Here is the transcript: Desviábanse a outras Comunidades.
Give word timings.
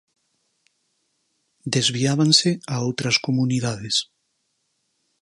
Desviábanse 1.75 2.51
a 2.73 2.75
outras 2.87 3.15
Comunidades. 3.25 3.95